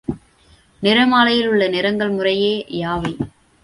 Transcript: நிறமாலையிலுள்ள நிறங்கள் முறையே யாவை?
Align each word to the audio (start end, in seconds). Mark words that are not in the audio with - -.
நிறமாலையிலுள்ள 0.83 1.69
நிறங்கள் 1.69 2.09
முறையே 2.09 2.53
யாவை? 2.79 3.13